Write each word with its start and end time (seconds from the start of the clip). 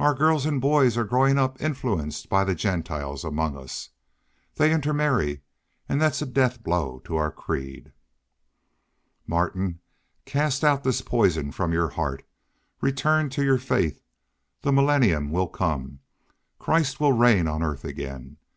Our 0.00 0.12
girls 0.12 0.44
and 0.44 0.60
boys 0.60 0.96
are 0.96 1.04
growing 1.04 1.38
up 1.38 1.62
influenced 1.62 2.28
by 2.28 2.42
the 2.42 2.52
Gentiles 2.56 3.22
among 3.22 3.56
us. 3.56 3.90
They 4.56 4.72
intermarry, 4.72 5.42
and 5.88 6.02
that's 6.02 6.20
a 6.20 6.26
death 6.26 6.64
blow 6.64 6.98
to 7.04 7.14
our 7.14 7.30
creed." 7.30 7.92
"Martin, 9.24 9.78
cast 10.24 10.64
out 10.64 10.82
this 10.82 11.00
poison 11.00 11.52
from 11.52 11.72
your 11.72 11.90
heart. 11.90 12.24
Return 12.80 13.30
to 13.30 13.44
your 13.44 13.58
faith. 13.58 14.02
The 14.62 14.72
millennium 14.72 15.30
will 15.30 15.46
come. 15.46 16.00
Christ 16.58 16.98
will 16.98 17.12
reign 17.12 17.46
on 17.46 17.62
earth 17.62 17.84
again. 17.84 18.38